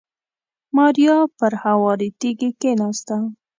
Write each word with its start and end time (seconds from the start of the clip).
ماريا 0.75 1.17
پر 1.37 1.53
هوارې 1.63 2.09
تيږې 2.19 2.49
کېناسته. 2.61 3.15